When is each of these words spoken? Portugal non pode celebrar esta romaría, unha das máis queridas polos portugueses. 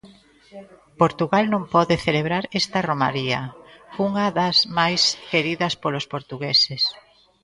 Portugal 1.01 1.45
non 1.53 1.63
pode 1.73 1.95
celebrar 2.05 2.43
esta 2.61 2.79
romaría, 2.89 3.41
unha 4.07 4.25
das 4.37 4.57
máis 4.77 5.01
queridas 5.31 5.73
polos 5.83 6.05
portugueses. 6.13 6.83